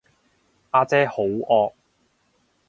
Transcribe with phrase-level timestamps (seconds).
[0.73, 1.73] 呀姐好惡